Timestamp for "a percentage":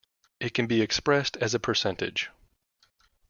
1.53-2.31